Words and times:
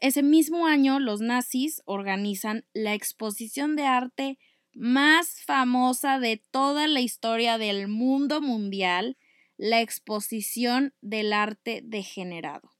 ese 0.00 0.22
mismo 0.22 0.66
año 0.66 1.00
los 1.00 1.20
nazis 1.20 1.82
organizan 1.84 2.64
la 2.72 2.94
exposición 2.94 3.76
de 3.76 3.84
arte 3.84 4.38
más 4.72 5.40
famosa 5.44 6.18
de 6.18 6.42
toda 6.50 6.86
la 6.86 7.00
historia 7.00 7.58
del 7.58 7.88
mundo 7.88 8.40
mundial, 8.40 9.16
la 9.56 9.80
exposición 9.80 10.94
del 11.00 11.32
arte 11.32 11.80
degenerado. 11.84 12.70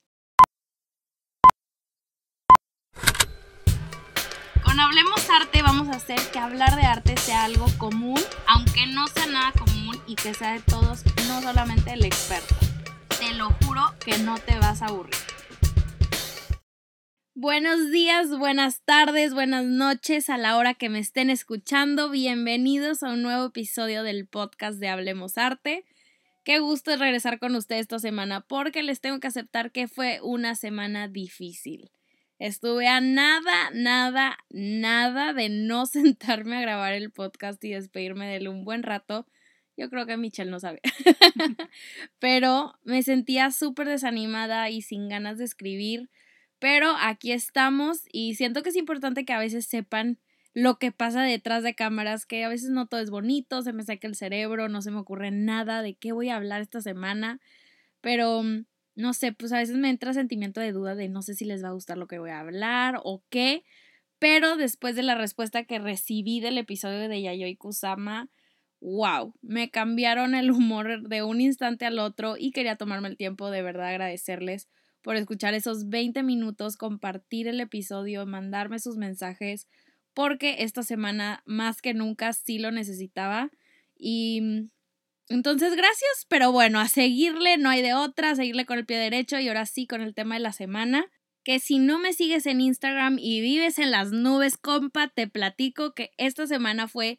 Con 4.65 4.79
Hablemos 4.79 5.29
Arte 5.31 5.63
vamos 5.63 5.89
a 5.89 5.97
hacer 5.97 6.21
que 6.33 6.39
hablar 6.39 6.77
de 6.77 6.83
arte 6.83 7.17
sea 7.17 7.45
algo 7.45 7.67
común, 7.79 8.21
aunque 8.47 8.87
no 8.87 9.07
sea 9.09 9.27
nada 9.27 9.53
común 9.53 9.97
y 10.07 10.15
que 10.15 10.35
sea 10.35 10.53
de 10.53 10.61
todos, 10.61 11.03
no 11.27 11.43
solamente 11.43 11.95
el 11.95 12.05
experto. 12.05 12.55
Te 13.19 13.35
lo 13.35 13.51
juro 13.65 13.83
que 14.05 14.19
no 14.19 14.39
te 14.39 14.57
vas 14.59 14.83
a 14.83 14.87
aburrir. 14.87 15.38
Buenos 17.41 17.93
días, 17.93 18.37
buenas 18.37 18.83
tardes, 18.85 19.33
buenas 19.33 19.65
noches 19.65 20.29
a 20.29 20.37
la 20.37 20.57
hora 20.57 20.75
que 20.75 20.89
me 20.89 20.99
estén 20.99 21.31
escuchando. 21.31 22.11
Bienvenidos 22.11 23.05
a 23.05 23.11
un 23.13 23.23
nuevo 23.23 23.47
episodio 23.47 24.03
del 24.03 24.27
podcast 24.27 24.81
de 24.81 24.89
Hablemos 24.89 25.39
Arte. 25.39 25.85
Qué 26.43 26.59
gusto 26.59 26.91
es 26.91 26.99
regresar 26.99 27.39
con 27.39 27.55
ustedes 27.55 27.83
esta 27.83 28.01
semana 28.01 28.41
porque 28.41 28.83
les 28.83 29.01
tengo 29.01 29.21
que 29.21 29.29
aceptar 29.29 29.71
que 29.71 29.87
fue 29.87 30.19
una 30.21 30.57
semana 30.57 31.07
difícil. 31.07 31.93
Estuve 32.41 32.89
a 32.89 33.01
nada, 33.01 33.71
nada, 33.73 34.37
nada 34.51 35.33
de 35.33 35.49
no 35.49 35.87
sentarme 35.87 36.57
a 36.57 36.63
grabar 36.63 36.93
el 36.93 37.13
podcast 37.13 37.63
y 37.63 37.71
despedirme 37.71 38.27
de 38.27 38.35
él 38.39 38.49
un 38.49 38.65
buen 38.65 38.83
rato. 38.83 39.29
Yo 39.77 39.89
creo 39.91 40.07
que 40.07 40.17
Michelle 40.17 40.51
no 40.51 40.59
sabe. 40.59 40.81
Pero 42.19 42.75
me 42.83 43.05
sentía 43.05 43.53
súper 43.53 43.87
desanimada 43.87 44.71
y 44.71 44.83
sin 44.83 45.09
ganas 45.09 45.39
de 45.39 45.45
escribir 45.45 46.11
pero 46.59 46.95
aquí 47.01 47.33
estamos 47.33 48.03
y 48.13 48.35
siento 48.35 48.63
que 48.63 48.71
es 48.71 48.77
importante 48.77 49.25
que 49.25 49.33
a 49.33 49.39
veces 49.39 49.67
sepan 49.67 50.19
lo 50.55 50.79
que 50.79 50.91
pasa 50.93 51.23
detrás 51.23 51.63
de 51.63 51.75
cámaras, 51.75 52.27
que 52.27 52.45
a 52.45 52.49
veces 52.49 52.71
no 52.71 52.87
todo 52.87 53.01
es 53.01 53.11
bonito, 53.11 53.63
se 53.63 53.73
me 53.73 53.85
saca 53.85 54.09
el 54.09 54.17
cerebro, 54.17 54.69
no 54.69 54.83
se 54.83 54.91
me 54.91 54.99
ocurre 54.99 55.31
nada 55.31 55.83
de 55.83 55.95
qué 55.95 56.13
voy 56.13 56.31
a 56.31 56.37
hablar 56.37 56.61
esta 56.61 56.81
semana, 56.81 57.41
pero 58.01 58.43
mm, 58.43 58.65
no 58.97 59.15
sé, 59.15 59.33
pues 59.33 59.53
a 59.53 59.59
veces 59.59 59.77
me 59.77 59.91
entra 59.91 60.13
sentimiento 60.13 60.61
de 60.61 60.73
duda 60.73 60.95
de 60.97 61.09
no 61.09 61.23
sé 61.23 61.35
si 61.35 61.45
les 61.45 61.63
va 61.63 61.69
a 61.69 61.73
gustar 61.73 61.97
lo 61.97 62.09
que 62.09 62.19
voy 62.19 62.31
a 62.31 62.41
hablar 62.41 63.01
o 63.05 63.23
qué, 63.31 63.65
pero 64.19 64.57
después 64.57 64.97
de 64.97 65.03
la 65.05 65.15
respuesta 65.15 65.65
que 65.65 65.79
recibí 65.79 66.41
del 66.41 66.59
episodio 66.59 67.09
de 67.09 67.23
Yayoi 67.23 67.55
Kusama, 67.57 68.29
wow, 68.81 69.35
me 69.43 69.71
cambiaron 69.71 70.35
el 70.35 70.51
humor 70.51 71.09
de 71.09 71.23
un 71.23 71.41
instante 71.41 71.87
al 71.87 71.99
otro 71.99 72.37
y 72.37 72.51
quería 72.51 72.77
tomarme 72.77 73.09
el 73.09 73.17
tiempo 73.17 73.51
de 73.51 73.63
verdad 73.63 73.89
agradecerles 73.89 74.69
por 75.03 75.17
escuchar 75.17 75.55
esos 75.55 75.89
20 75.89 76.23
minutos, 76.23 76.77
compartir 76.77 77.49
el 77.49 77.61
episodio, 77.61 78.27
mandarme 78.27 78.79
sus 78.79 78.97
mensajes, 78.97 79.67
porque 80.15 80.57
esta 80.61 80.83
semana 80.83 81.43
más 81.47 81.81
que 81.81 81.95
nunca 81.95 82.33
sí 82.33 82.59
lo 82.59 82.73
necesitaba. 82.73 83.51
Y 83.97 84.41
mm, 84.41 84.71
entonces, 85.29 85.77
gracias, 85.77 86.27
pero 86.29 86.53
bueno, 86.53 86.81
a 86.81 86.89
seguirle, 86.89 87.59
no 87.59 87.69
hay 87.69 87.83
de 87.83 87.95
otra, 87.95 88.31
a 88.31 88.37
seguirle 88.37 88.67
con 88.67 88.79
el 88.79 88.87
pie 88.87 88.99
derecho 88.99 89.39
y 89.39 89.49
ahora 89.49 89.67
sí 89.67 89.87
con 89.87 90.01
el 90.01 90.15
tema 90.15 90.35
de 90.35 90.41
la 90.41 90.53
semana. 90.53 91.07
Que 91.45 91.61
si 91.61 91.79
no 91.79 91.99
me 91.99 92.13
sigues 92.13 92.47
en 92.47 92.61
Instagram 92.61 93.19
y 93.19 93.41
vives 93.41 93.79
en 93.79 93.91
las 93.91 94.11
nubes, 94.11 94.57
compa, 94.57 95.09
te 95.09 95.29
platico 95.29 95.95
que 95.95 96.11
esta 96.19 96.47
semana 96.47 96.89
fue, 96.89 97.19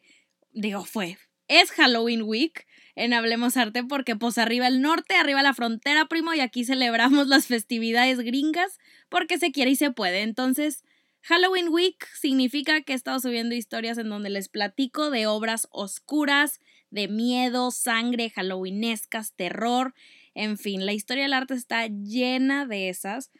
digo, 0.52 0.84
fue, 0.84 1.18
es 1.48 1.70
Halloween 1.72 2.22
Week 2.22 2.66
en 3.00 3.14
Hablemos 3.14 3.56
Arte 3.56 3.82
porque 3.82 4.14
pues 4.14 4.36
arriba 4.36 4.66
el 4.66 4.82
norte, 4.82 5.14
arriba 5.14 5.42
la 5.42 5.54
frontera, 5.54 6.06
primo, 6.06 6.34
y 6.34 6.40
aquí 6.40 6.64
celebramos 6.64 7.26
las 7.28 7.46
festividades 7.46 8.18
gringas 8.20 8.78
porque 9.08 9.38
se 9.38 9.52
quiere 9.52 9.70
y 9.70 9.76
se 9.76 9.90
puede. 9.90 10.20
Entonces, 10.20 10.84
Halloween 11.22 11.68
Week 11.70 12.06
significa 12.14 12.82
que 12.82 12.92
he 12.92 12.96
estado 12.96 13.18
subiendo 13.18 13.54
historias 13.54 13.96
en 13.96 14.10
donde 14.10 14.28
les 14.28 14.50
platico 14.50 15.10
de 15.10 15.26
obras 15.26 15.66
oscuras, 15.70 16.60
de 16.90 17.08
miedo, 17.08 17.70
sangre, 17.70 18.30
halloweenescas, 18.30 19.32
terror, 19.34 19.94
en 20.34 20.58
fin, 20.58 20.84
la 20.84 20.92
historia 20.92 21.24
del 21.24 21.32
arte 21.32 21.54
está 21.54 21.86
llena 21.86 22.66
de 22.66 22.88
esas. 22.88 23.30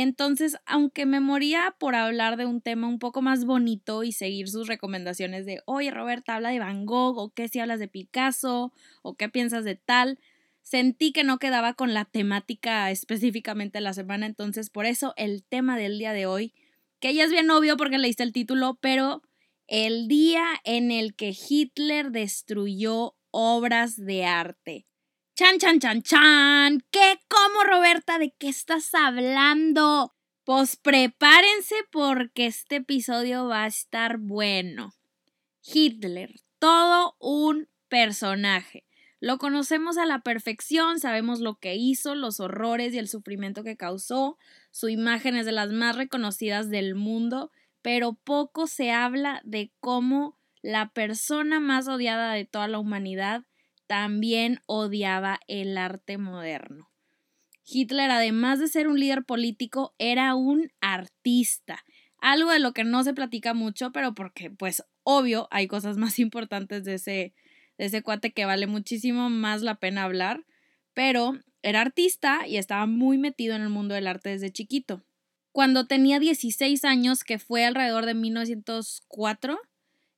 Entonces, 0.00 0.56
aunque 0.64 1.04
me 1.04 1.20
moría 1.20 1.74
por 1.78 1.94
hablar 1.94 2.38
de 2.38 2.46
un 2.46 2.62
tema 2.62 2.88
un 2.88 2.98
poco 2.98 3.20
más 3.20 3.44
bonito 3.44 4.04
y 4.04 4.12
seguir 4.12 4.48
sus 4.48 4.66
recomendaciones 4.66 5.44
de, 5.44 5.60
oye 5.66 5.90
Roberta, 5.90 6.34
habla 6.34 6.50
de 6.50 6.58
Van 6.58 6.86
Gogh, 6.86 7.18
o 7.18 7.30
qué 7.30 7.48
si 7.48 7.58
hablas 7.58 7.78
de 7.78 7.88
Picasso, 7.88 8.72
o 9.02 9.14
qué 9.16 9.28
piensas 9.28 9.64
de 9.64 9.76
tal, 9.76 10.18
sentí 10.62 11.12
que 11.12 11.24
no 11.24 11.38
quedaba 11.38 11.74
con 11.74 11.92
la 11.92 12.06
temática 12.06 12.90
específicamente 12.90 13.78
de 13.78 13.82
la 13.82 13.92
semana, 13.92 14.26
entonces 14.26 14.70
por 14.70 14.86
eso 14.86 15.12
el 15.16 15.44
tema 15.44 15.76
del 15.76 15.98
día 15.98 16.12
de 16.14 16.24
hoy, 16.24 16.54
que 16.98 17.12
ya 17.12 17.24
es 17.24 17.30
bien 17.30 17.50
obvio 17.50 17.76
porque 17.76 17.98
leíste 17.98 18.22
el 18.22 18.32
título, 18.32 18.78
pero 18.80 19.22
el 19.66 20.08
día 20.08 20.44
en 20.64 20.90
el 20.90 21.14
que 21.14 21.34
Hitler 21.48 22.12
destruyó 22.12 23.14
obras 23.30 23.96
de 23.96 24.24
arte. 24.24 24.86
Chan, 25.34 25.58
chan, 25.58 25.80
chan, 25.80 26.02
chan. 26.02 26.84
¿Qué? 26.90 27.18
¿Cómo, 27.26 27.64
Roberta? 27.64 28.18
¿De 28.18 28.34
qué 28.38 28.50
estás 28.50 28.94
hablando? 28.94 30.12
Pues 30.44 30.76
prepárense 30.76 31.74
porque 31.90 32.44
este 32.44 32.76
episodio 32.76 33.46
va 33.48 33.64
a 33.64 33.66
estar 33.66 34.18
bueno. 34.18 34.92
Hitler, 35.62 36.34
todo 36.58 37.16
un 37.18 37.70
personaje. 37.88 38.84
Lo 39.20 39.38
conocemos 39.38 39.96
a 39.96 40.04
la 40.04 40.18
perfección, 40.18 41.00
sabemos 41.00 41.40
lo 41.40 41.54
que 41.54 41.76
hizo, 41.76 42.14
los 42.14 42.38
horrores 42.38 42.92
y 42.92 42.98
el 42.98 43.08
sufrimiento 43.08 43.64
que 43.64 43.78
causó, 43.78 44.36
su 44.70 44.90
imagen 44.90 45.34
es 45.36 45.46
de 45.46 45.52
las 45.52 45.70
más 45.70 45.96
reconocidas 45.96 46.68
del 46.68 46.94
mundo, 46.94 47.50
pero 47.80 48.12
poco 48.12 48.66
se 48.66 48.90
habla 48.90 49.40
de 49.44 49.72
cómo 49.80 50.38
la 50.60 50.90
persona 50.92 51.58
más 51.58 51.88
odiada 51.88 52.34
de 52.34 52.44
toda 52.44 52.68
la 52.68 52.78
humanidad 52.78 53.44
también 53.86 54.60
odiaba 54.66 55.40
el 55.48 55.76
arte 55.78 56.18
moderno. 56.18 56.90
Hitler, 57.64 58.10
además 58.10 58.58
de 58.58 58.68
ser 58.68 58.88
un 58.88 58.98
líder 58.98 59.24
político, 59.24 59.94
era 59.98 60.34
un 60.34 60.70
artista, 60.80 61.84
algo 62.22 62.50
de 62.50 62.60
lo 62.60 62.72
que 62.72 62.84
no 62.84 63.02
se 63.02 63.14
platica 63.14 63.52
mucho, 63.52 63.92
pero 63.92 64.14
porque, 64.14 64.50
pues, 64.50 64.84
obvio, 65.02 65.48
hay 65.50 65.66
cosas 65.66 65.96
más 65.98 66.18
importantes 66.18 66.84
de 66.84 66.94
ese, 66.94 67.34
de 67.78 67.84
ese 67.86 68.02
cuate 68.02 68.32
que 68.32 68.44
vale 68.44 68.66
muchísimo 68.66 69.28
más 69.28 69.62
la 69.62 69.74
pena 69.74 70.04
hablar, 70.04 70.44
pero 70.94 71.38
era 71.62 71.80
artista 71.80 72.46
y 72.46 72.56
estaba 72.56 72.86
muy 72.86 73.18
metido 73.18 73.54
en 73.56 73.62
el 73.62 73.68
mundo 73.68 73.94
del 73.94 74.06
arte 74.06 74.30
desde 74.30 74.52
chiquito. 74.52 75.04
Cuando 75.52 75.86
tenía 75.86 76.18
16 76.18 76.84
años, 76.84 77.24
que 77.24 77.38
fue 77.38 77.64
alrededor 77.64 78.06
de 78.06 78.14
1904, 78.14 79.58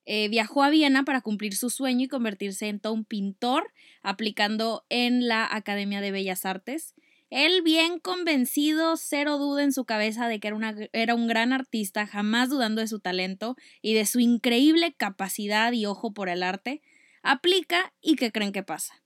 eh, 0.07 0.29
viajó 0.29 0.63
a 0.63 0.71
Viena 0.71 1.05
para 1.05 1.21
cumplir 1.21 1.57
su 1.57 1.71
sueño 1.71 2.05
y 2.05 2.09
convertirse 2.09 2.69
en 2.69 2.81
todo 2.81 2.93
un 2.93 3.05
pintor, 3.05 3.73
aplicando 4.03 4.85
en 4.89 5.27
la 5.27 5.49
Academia 5.51 6.01
de 6.01 6.11
Bellas 6.11 6.45
Artes. 6.45 6.95
Él, 7.31 7.63
bien 7.63 7.99
convencido, 7.99 8.97
cero 8.97 9.39
duda 9.39 9.65
en 9.65 9.73
su 9.73 9.85
cabeza 9.85 10.29
de 10.29 10.39
que 10.41 10.49
era, 10.49 10.75
era 10.93 11.15
un 11.15 11.27
gran 11.27 11.53
artista, 11.53 12.07
jamás 12.07 12.49
dudando 12.51 12.81
de 12.81 12.87
su 12.87 13.01
talento 13.01 13.57
y 13.83 13.95
de 13.95 14.07
su 14.07 14.21
increíble 14.21 14.95
capacidad 14.95 15.73
y 15.73 15.87
ojo 15.87 16.13
por 16.13 16.29
el 16.29 16.43
arte, 16.43 16.83
aplica 17.23 17.93
y 18.01 18.17
¿qué 18.17 18.31
creen 18.31 18.53
que 18.53 18.63
pasa? 18.63 19.03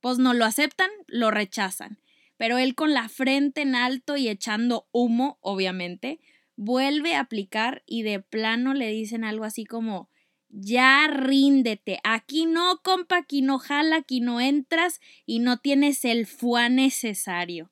Pues 0.00 0.18
no 0.18 0.34
lo 0.34 0.44
aceptan, 0.44 0.90
lo 1.06 1.30
rechazan. 1.30 2.00
Pero 2.36 2.58
él 2.58 2.74
con 2.74 2.92
la 2.92 3.08
frente 3.08 3.62
en 3.62 3.74
alto 3.74 4.16
y 4.16 4.28
echando 4.28 4.88
humo, 4.92 5.38
obviamente, 5.40 6.20
vuelve 6.56 7.14
a 7.14 7.20
aplicar 7.20 7.82
y 7.86 8.02
de 8.02 8.20
plano 8.20 8.74
le 8.74 8.88
dicen 8.88 9.24
algo 9.24 9.44
así 9.44 9.64
como 9.64 10.09
ya 10.50 11.08
ríndete. 11.08 12.00
Aquí 12.04 12.46
no, 12.46 12.80
compa, 12.82 13.18
aquí 13.18 13.42
no 13.42 13.58
jala, 13.58 13.96
aquí 13.96 14.20
no 14.20 14.40
entras 14.40 15.00
y 15.26 15.38
no 15.38 15.58
tienes 15.58 16.04
el 16.04 16.26
fuá 16.26 16.68
necesario. 16.68 17.70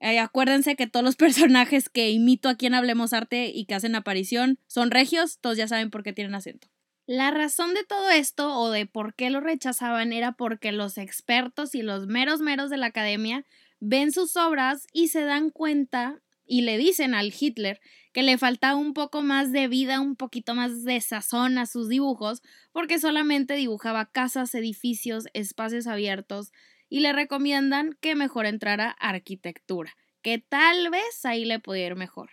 Eh, 0.00 0.18
acuérdense 0.18 0.76
que 0.76 0.86
todos 0.86 1.04
los 1.04 1.16
personajes 1.16 1.88
que 1.88 2.10
imito 2.10 2.48
aquí 2.48 2.66
en 2.66 2.74
Hablemos 2.74 3.12
Arte 3.12 3.50
y 3.54 3.66
que 3.66 3.74
hacen 3.74 3.94
aparición 3.94 4.58
son 4.66 4.90
regios, 4.90 5.38
todos 5.40 5.56
ya 5.56 5.68
saben 5.68 5.90
por 5.90 6.02
qué 6.02 6.12
tienen 6.12 6.34
acento. 6.34 6.68
La 7.06 7.30
razón 7.30 7.72
de 7.74 7.84
todo 7.84 8.10
esto 8.10 8.58
o 8.58 8.70
de 8.70 8.86
por 8.86 9.14
qué 9.14 9.30
lo 9.30 9.40
rechazaban 9.40 10.12
era 10.12 10.32
porque 10.32 10.72
los 10.72 10.98
expertos 10.98 11.76
y 11.76 11.82
los 11.82 12.08
meros 12.08 12.40
meros 12.40 12.68
de 12.68 12.78
la 12.78 12.86
academia 12.86 13.46
ven 13.78 14.10
sus 14.10 14.36
obras 14.36 14.88
y 14.92 15.08
se 15.08 15.22
dan 15.22 15.50
cuenta 15.50 16.20
y 16.46 16.62
le 16.62 16.78
dicen 16.78 17.14
al 17.14 17.34
Hitler 17.38 17.80
que 18.12 18.22
le 18.22 18.38
faltaba 18.38 18.76
un 18.76 18.94
poco 18.94 19.22
más 19.22 19.52
de 19.52 19.68
vida, 19.68 20.00
un 20.00 20.16
poquito 20.16 20.54
más 20.54 20.84
de 20.84 21.00
sazón 21.00 21.58
a 21.58 21.66
sus 21.66 21.88
dibujos, 21.88 22.42
porque 22.72 22.98
solamente 22.98 23.56
dibujaba 23.56 24.06
casas, 24.06 24.54
edificios, 24.54 25.26
espacios 25.34 25.86
abiertos, 25.86 26.52
y 26.88 27.00
le 27.00 27.12
recomiendan 27.12 27.96
que 28.00 28.14
mejor 28.14 28.46
entrara 28.46 28.90
arquitectura, 28.90 29.96
que 30.22 30.38
tal 30.38 30.90
vez 30.90 31.24
ahí 31.24 31.44
le 31.44 31.58
pudiera 31.58 31.88
ir 31.88 31.96
mejor. 31.96 32.30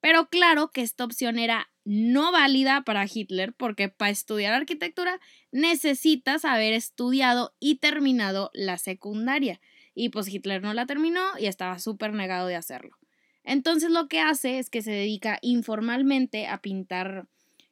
Pero 0.00 0.28
claro 0.28 0.70
que 0.72 0.82
esta 0.82 1.04
opción 1.04 1.38
era 1.38 1.70
no 1.84 2.32
válida 2.32 2.82
para 2.82 3.06
Hitler 3.06 3.52
porque 3.54 3.88
para 3.88 4.10
estudiar 4.10 4.54
arquitectura 4.54 5.20
necesitas 5.50 6.44
haber 6.44 6.72
estudiado 6.72 7.54
y 7.60 7.76
terminado 7.76 8.50
la 8.52 8.78
secundaria. 8.78 9.60
Y 9.94 10.08
pues 10.08 10.28
Hitler 10.28 10.62
no 10.62 10.74
la 10.74 10.86
terminó 10.86 11.22
y 11.38 11.46
estaba 11.46 11.78
súper 11.78 12.14
negado 12.14 12.48
de 12.48 12.56
hacerlo. 12.56 13.01
Entonces 13.44 13.90
lo 13.90 14.08
que 14.08 14.20
hace 14.20 14.58
es 14.58 14.70
que 14.70 14.82
se 14.82 14.92
dedica 14.92 15.38
informalmente 15.42 16.46
a 16.46 16.58
pintar 16.58 17.26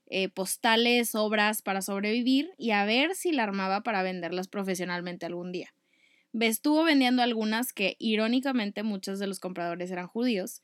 eh, 0.07 0.29
postales, 0.29 1.15
obras 1.15 1.63
para 1.63 1.83
sobrevivir 1.83 2.51
y 2.59 2.73
a 2.73 2.85
ver 2.85 3.15
si 3.15 3.31
la 3.31 3.45
armaba 3.45 3.83
para 3.83 4.03
venderlas 4.03 4.49
profesionalmente 4.49 5.27
algún 5.27 5.53
día. 5.53 5.73
Estuvo 6.39 6.85
vendiendo 6.85 7.23
algunas 7.23 7.73
que 7.73 7.97
irónicamente 7.99 8.83
muchos 8.83 9.19
de 9.19 9.27
los 9.27 9.41
compradores 9.41 9.91
eran 9.91 10.09
judíos 10.09 10.63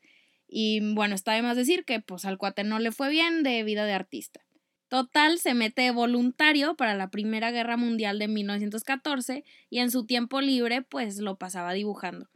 y 0.49 0.93
bueno, 0.93 1.15
está 1.15 1.33
de 1.33 1.41
más 1.41 1.57
decir 1.57 1.85
que 1.85 1.99
pues 1.99 2.25
al 2.25 2.37
cuate 2.37 2.63
no 2.63 2.79
le 2.79 2.91
fue 2.91 3.09
bien 3.09 3.43
de 3.43 3.63
vida 3.63 3.85
de 3.85 3.93
artista. 3.93 4.41
Total, 4.89 5.39
se 5.39 5.53
mete 5.53 5.91
voluntario 5.91 6.75
para 6.75 6.95
la 6.95 7.09
Primera 7.09 7.51
Guerra 7.51 7.75
Mundial 7.75 8.19
de 8.19 8.29
1914 8.29 9.43
y 9.69 9.79
en 9.79 9.91
su 9.91 10.05
tiempo 10.05 10.39
libre 10.39 10.81
pues 10.81 11.19
lo 11.19 11.37
pasaba 11.37 11.73
dibujando. 11.73 12.29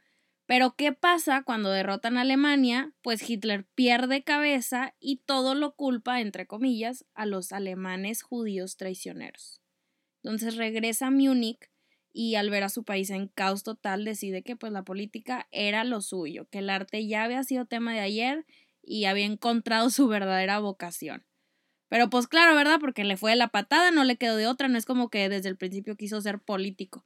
Pero 0.52 0.76
¿qué 0.76 0.92
pasa 0.92 1.44
cuando 1.44 1.70
derrotan 1.70 2.18
a 2.18 2.24
Alemania? 2.24 2.92
Pues 3.04 3.22
Hitler 3.30 3.64
pierde 3.74 4.22
cabeza 4.22 4.96
y 5.00 5.22
todo 5.26 5.56
lo 5.56 5.78
culpa, 5.78 6.20
entre 6.20 6.46
comillas, 6.46 7.06
a 7.14 7.26
los 7.26 7.54
alemanes 7.54 8.22
judíos 8.22 8.76
traicioneros. 8.76 9.62
Entonces 10.22 10.58
regresa 10.58 11.08
a 11.08 11.10
Múnich 11.10 11.70
y 12.12 12.36
al 12.36 12.50
ver 12.50 12.64
a 12.64 12.70
su 12.70 12.84
país 12.84 13.12
en 13.12 13.30
caos 13.30 13.64
total 13.64 14.04
decide 14.04 14.44
que 14.44 14.58
pues 14.58 14.74
la 14.74 14.84
política 14.84 15.48
era 15.52 15.86
lo 15.86 16.02
suyo, 16.02 16.50
que 16.50 16.58
el 16.58 16.70
arte 16.70 17.08
ya 17.08 17.24
había 17.24 17.46
sido 17.46 17.64
tema 17.64 17.94
de 17.94 18.02
ayer 18.02 18.46
y 18.84 19.06
había 19.06 19.28
encontrado 19.28 19.90
su 19.90 20.10
verdadera 20.10 20.60
vocación. 20.60 21.24
Pero 21.88 22.10
pues 22.10 22.28
claro, 22.28 22.58
¿verdad? 22.58 22.82
Porque 22.82 23.06
le 23.06 23.16
fue 23.16 23.38
la 23.38 23.48
patada, 23.48 23.92
no 23.92 24.04
le 24.04 24.18
quedó 24.18 24.36
de 24.36 24.48
otra, 24.48 24.68
no 24.68 24.78
es 24.78 24.86
como 24.86 25.10
que 25.10 25.30
desde 25.30 25.48
el 25.48 25.56
principio 25.56 25.96
quiso 25.96 26.20
ser 26.20 26.40
político. 26.40 27.06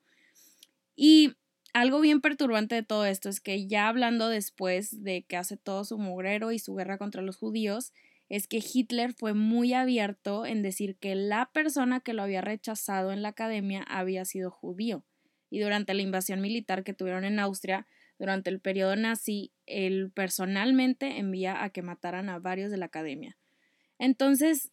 Y 0.96 1.36
algo 1.76 2.00
bien 2.00 2.22
perturbante 2.22 2.74
de 2.74 2.84
todo 2.84 3.06
esto 3.06 3.28
es 3.28 3.42
que 3.42 3.68
ya 3.68 3.90
hablando 3.90 4.30
después 4.30 5.04
de 5.04 5.24
que 5.24 5.36
hace 5.36 5.58
todo 5.58 5.84
su 5.84 5.98
mugrero 5.98 6.54
y 6.54 6.60
su 6.60 6.74
guerra 6.74 6.98
contra 6.98 7.22
los 7.22 7.36
judíos, 7.36 7.92
es 8.30 8.48
que 8.48 8.64
Hitler 8.64 9.14
fue 9.14 9.34
muy 9.34 9.74
abierto 9.74 10.46
en 10.46 10.62
decir 10.62 10.96
que 10.96 11.16
la 11.16 11.52
persona 11.52 12.00
que 12.00 12.14
lo 12.14 12.24
había 12.24 12.40
rechazado 12.40 13.12
en 13.12 13.22
la 13.22 13.30
academia 13.30 13.84
había 13.90 14.24
sido 14.24 14.52
judío. 14.52 15.04
Y 15.50 15.60
durante 15.60 15.94
la 15.94 16.02
invasión 16.02 16.40
militar 16.40 16.86
que 16.86 16.94
tuvieron 16.94 17.26
en 17.26 17.40
Austria, 17.40 17.88
durante 18.18 18.50
el 18.50 18.62
periodo 18.62 18.96
nazi, 18.96 19.52
él 19.66 20.14
personalmente 20.16 21.18
envía 21.18 21.62
a 21.62 21.72
que 21.72 21.82
mataran 21.82 22.30
a 22.30 22.40
varios 22.40 22.72
de 22.72 22.78
la 22.78 22.86
academia. 22.86 23.38
Entonces, 24.00 24.72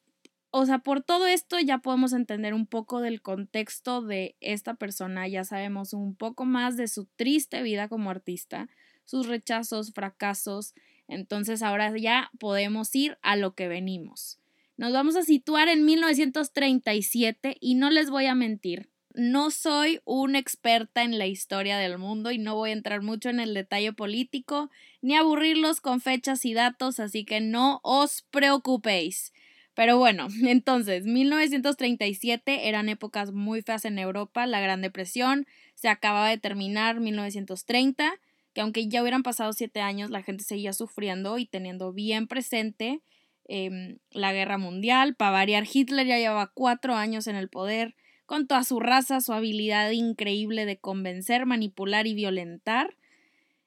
o 0.54 0.66
sea, 0.66 0.80
por 0.80 1.02
todo 1.02 1.26
esto 1.26 1.58
ya 1.58 1.78
podemos 1.78 2.12
entender 2.12 2.52
un 2.52 2.66
poco 2.66 3.00
del 3.00 3.22
contexto 3.22 4.02
de 4.02 4.36
esta 4.40 4.74
persona, 4.74 5.26
ya 5.26 5.44
sabemos 5.44 5.94
un 5.94 6.14
poco 6.14 6.44
más 6.44 6.76
de 6.76 6.88
su 6.88 7.06
triste 7.16 7.62
vida 7.62 7.88
como 7.88 8.10
artista, 8.10 8.68
sus 9.06 9.26
rechazos, 9.26 9.94
fracasos, 9.94 10.74
entonces 11.08 11.62
ahora 11.62 11.96
ya 11.96 12.30
podemos 12.38 12.94
ir 12.94 13.16
a 13.22 13.36
lo 13.36 13.54
que 13.54 13.66
venimos. 13.66 14.38
Nos 14.76 14.92
vamos 14.92 15.16
a 15.16 15.22
situar 15.22 15.68
en 15.68 15.86
1937 15.86 17.56
y 17.58 17.74
no 17.74 17.88
les 17.88 18.10
voy 18.10 18.26
a 18.26 18.34
mentir, 18.34 18.90
no 19.14 19.50
soy 19.50 20.00
una 20.04 20.38
experta 20.38 21.02
en 21.02 21.16
la 21.16 21.26
historia 21.26 21.78
del 21.78 21.96
mundo 21.96 22.30
y 22.30 22.36
no 22.36 22.56
voy 22.56 22.70
a 22.70 22.74
entrar 22.74 23.00
mucho 23.00 23.30
en 23.30 23.40
el 23.40 23.54
detalle 23.54 23.94
político 23.94 24.70
ni 25.00 25.16
aburrirlos 25.16 25.80
con 25.80 26.02
fechas 26.02 26.44
y 26.44 26.52
datos, 26.52 27.00
así 27.00 27.24
que 27.24 27.40
no 27.40 27.80
os 27.82 28.22
preocupéis. 28.30 29.32
Pero 29.74 29.98
bueno, 29.98 30.28
entonces, 30.46 31.04
1937 31.04 32.68
eran 32.68 32.88
épocas 32.88 33.32
muy 33.32 33.62
feas 33.62 33.84
en 33.84 33.98
Europa, 33.98 34.46
la 34.46 34.60
Gran 34.60 34.82
Depresión 34.82 35.46
se 35.74 35.88
acababa 35.88 36.28
de 36.28 36.38
terminar 36.38 37.00
1930, 37.00 38.12
que 38.54 38.60
aunque 38.60 38.88
ya 38.88 39.02
hubieran 39.02 39.22
pasado 39.22 39.52
siete 39.52 39.80
años, 39.80 40.10
la 40.10 40.22
gente 40.22 40.44
seguía 40.44 40.72
sufriendo 40.72 41.38
y 41.38 41.46
teniendo 41.46 41.92
bien 41.92 42.26
presente 42.26 43.00
em, 43.48 43.98
la 44.10 44.32
guerra 44.32 44.58
mundial. 44.58 45.14
Para 45.16 45.30
variar, 45.30 45.64
Hitler 45.72 46.06
ya 46.06 46.18
llevaba 46.18 46.52
cuatro 46.54 46.94
años 46.94 47.26
en 47.26 47.36
el 47.36 47.48
poder, 47.48 47.94
con 48.26 48.46
toda 48.46 48.62
su 48.62 48.78
raza, 48.78 49.20
su 49.20 49.32
habilidad 49.32 49.90
increíble 49.90 50.66
de 50.66 50.78
convencer, 50.78 51.46
manipular 51.46 52.06
y 52.06 52.14
violentar. 52.14 52.96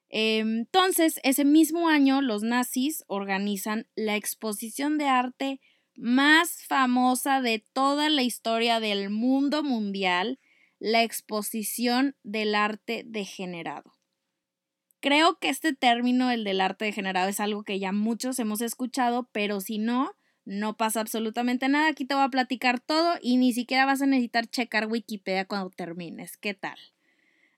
Em, 0.09 0.59
entonces, 0.59 1.19
ese 1.23 1.45
mismo 1.45 1.89
año, 1.89 2.21
los 2.21 2.43
nazis 2.43 3.03
organizan 3.07 3.87
la 3.95 4.15
exposición 4.15 4.97
de 4.97 5.07
arte 5.07 5.59
más 5.95 6.63
famosa 6.67 7.41
de 7.41 7.65
toda 7.73 8.09
la 8.09 8.23
historia 8.23 8.79
del 8.79 9.09
mundo 9.09 9.63
mundial, 9.63 10.39
la 10.79 11.03
exposición 11.03 12.15
del 12.23 12.55
arte 12.55 13.03
degenerado. 13.05 13.93
Creo 14.99 15.37
que 15.39 15.49
este 15.49 15.73
término, 15.73 16.31
el 16.31 16.43
del 16.43 16.61
arte 16.61 16.85
degenerado, 16.85 17.29
es 17.29 17.39
algo 17.39 17.63
que 17.63 17.79
ya 17.79 17.91
muchos 17.91 18.39
hemos 18.39 18.61
escuchado, 18.61 19.29
pero 19.31 19.61
si 19.61 19.77
no, 19.77 20.11
no 20.45 20.77
pasa 20.77 21.01
absolutamente 21.01 21.69
nada. 21.69 21.87
Aquí 21.87 22.05
te 22.05 22.15
voy 22.15 22.23
a 22.23 22.29
platicar 22.29 22.79
todo 22.79 23.15
y 23.21 23.37
ni 23.37 23.53
siquiera 23.53 23.85
vas 23.85 24.01
a 24.01 24.05
necesitar 24.05 24.47
checar 24.47 24.87
Wikipedia 24.87 25.45
cuando 25.45 25.69
termines. 25.69 26.37
¿Qué 26.37 26.53
tal? 26.53 26.77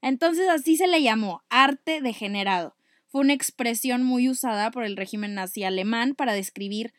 Entonces 0.02 0.48
así 0.50 0.78
se 0.78 0.88
le 0.88 1.02
llamó 1.02 1.44
arte 1.50 2.02
degenerado. 2.02 2.76
Fue 3.08 3.22
una 3.22 3.34
expresión 3.34 4.04
muy 4.04 4.30
usada 4.30 4.72
por 4.72 4.84
el 4.84 4.98
régimen 4.98 5.34
nazi 5.34 5.64
alemán 5.64 6.16
para 6.16 6.34
describir 6.34 6.94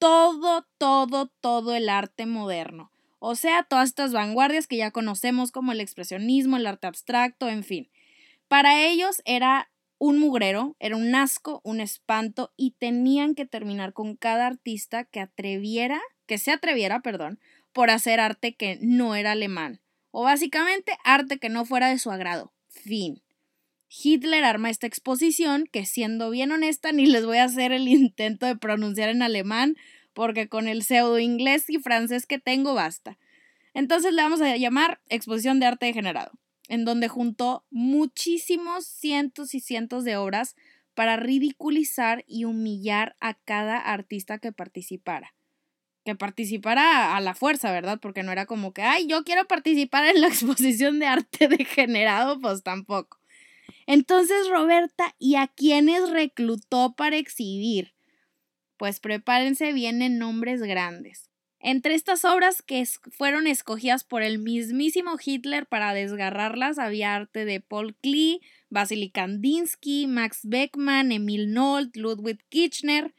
todo, 0.00 0.66
todo, 0.78 1.28
todo 1.40 1.74
el 1.76 1.88
arte 1.88 2.26
moderno. 2.26 2.90
O 3.20 3.36
sea, 3.36 3.62
todas 3.62 3.90
estas 3.90 4.12
vanguardias 4.12 4.66
que 4.66 4.78
ya 4.78 4.90
conocemos 4.90 5.52
como 5.52 5.72
el 5.72 5.80
expresionismo, 5.80 6.56
el 6.56 6.66
arte 6.66 6.86
abstracto, 6.86 7.48
en 7.48 7.62
fin. 7.62 7.90
Para 8.48 8.82
ellos 8.82 9.22
era 9.26 9.70
un 9.98 10.18
mugrero, 10.18 10.74
era 10.80 10.96
un 10.96 11.14
asco, 11.14 11.60
un 11.62 11.80
espanto 11.80 12.52
y 12.56 12.72
tenían 12.72 13.34
que 13.34 13.44
terminar 13.44 13.92
con 13.92 14.16
cada 14.16 14.46
artista 14.46 15.04
que 15.04 15.20
atreviera, 15.20 16.00
que 16.26 16.38
se 16.38 16.50
atreviera, 16.50 17.00
perdón, 17.00 17.38
por 17.72 17.90
hacer 17.90 18.18
arte 18.18 18.54
que 18.56 18.78
no 18.80 19.14
era 19.14 19.32
alemán. 19.32 19.80
O 20.10 20.22
básicamente 20.22 20.96
arte 21.04 21.38
que 21.38 21.50
no 21.50 21.66
fuera 21.66 21.88
de 21.90 21.98
su 21.98 22.10
agrado. 22.10 22.52
Fin. 22.68 23.22
Hitler 23.90 24.44
arma 24.44 24.70
esta 24.70 24.86
exposición 24.86 25.66
que 25.70 25.84
siendo 25.84 26.30
bien 26.30 26.52
honesta 26.52 26.92
ni 26.92 27.06
les 27.06 27.26
voy 27.26 27.38
a 27.38 27.44
hacer 27.44 27.72
el 27.72 27.88
intento 27.88 28.46
de 28.46 28.56
pronunciar 28.56 29.08
en 29.08 29.22
alemán 29.22 29.76
porque 30.14 30.48
con 30.48 30.68
el 30.68 30.84
pseudo 30.84 31.18
inglés 31.18 31.68
y 31.68 31.78
francés 31.78 32.26
que 32.26 32.38
tengo 32.38 32.74
basta. 32.74 33.18
Entonces 33.74 34.12
le 34.12 34.22
vamos 34.22 34.40
a 34.40 34.56
llamar 34.56 35.00
exposición 35.08 35.60
de 35.60 35.66
arte 35.66 35.86
degenerado, 35.86 36.32
en 36.68 36.84
donde 36.84 37.08
juntó 37.08 37.64
muchísimos 37.70 38.86
cientos 38.86 39.54
y 39.54 39.60
cientos 39.60 40.04
de 40.04 40.16
obras 40.16 40.56
para 40.94 41.16
ridiculizar 41.16 42.24
y 42.26 42.44
humillar 42.44 43.16
a 43.20 43.34
cada 43.34 43.78
artista 43.78 44.38
que 44.38 44.52
participara. 44.52 45.34
Que 46.04 46.14
participara 46.14 47.16
a 47.16 47.20
la 47.20 47.34
fuerza, 47.34 47.70
¿verdad? 47.72 48.00
Porque 48.00 48.22
no 48.22 48.32
era 48.32 48.46
como 48.46 48.72
que, 48.72 48.82
ay, 48.82 49.06
yo 49.06 49.22
quiero 49.22 49.46
participar 49.46 50.04
en 50.06 50.20
la 50.20 50.26
exposición 50.28 50.98
de 50.98 51.06
arte 51.06 51.48
degenerado, 51.48 52.40
pues 52.40 52.62
tampoco. 52.62 53.19
Entonces, 53.86 54.48
Roberta, 54.48 55.14
¿y 55.18 55.36
a 55.36 55.48
quiénes 55.48 56.10
reclutó 56.10 56.94
para 56.94 57.16
exhibir? 57.16 57.94
Pues 58.76 59.00
prepárense, 59.00 59.72
vienen 59.72 60.18
nombres 60.18 60.62
grandes. 60.62 61.30
Entre 61.62 61.94
estas 61.94 62.24
obras 62.24 62.62
que 62.62 62.86
fueron 63.10 63.46
escogidas 63.46 64.02
por 64.02 64.22
el 64.22 64.38
mismísimo 64.38 65.16
Hitler 65.22 65.66
para 65.66 65.92
desgarrarlas 65.92 66.78
había 66.78 67.14
arte 67.14 67.44
de 67.44 67.60
Paul 67.60 67.94
Klee, 67.96 68.40
Vasily 68.70 69.10
Kandinsky, 69.10 70.06
Max 70.06 70.40
Beckmann, 70.44 71.12
Emil 71.12 71.52
Nolt, 71.52 71.94
Ludwig 71.96 72.42
Kirchner. 72.48 73.12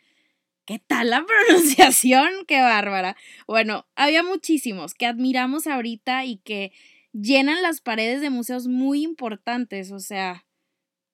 ¿Qué 0.66 0.80
tal 0.80 1.12
la 1.12 1.24
pronunciación? 1.48 2.30
¡Qué 2.48 2.62
bárbara! 2.62 3.16
Bueno, 3.46 3.86
había 3.96 4.24
muchísimos 4.24 4.96
que 4.96 5.06
admiramos 5.06 5.68
ahorita 5.68 6.26
y 6.26 6.38
que 6.38 6.72
llenan 7.14 7.62
las 7.62 7.82
paredes 7.82 8.22
de 8.22 8.32
museos 8.32 8.68
muy 8.68 9.04
importantes, 9.04 9.92
o 9.92 10.00
sea, 10.00 10.46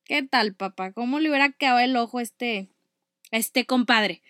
¿Qué 0.08 0.24
tal, 0.24 0.56
papá? 0.56 0.94
¿Cómo 0.94 1.20
le 1.20 1.28
hubiera 1.28 1.52
quedado 1.52 1.80
el 1.80 1.98
ojo 1.98 2.20
a 2.20 2.22
este, 2.22 2.70
este 3.32 3.66
compadre? 3.66 4.22